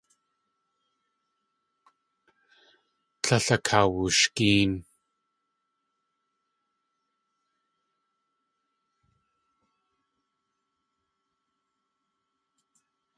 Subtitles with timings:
[3.23, 4.71] Tlél akawushgéen.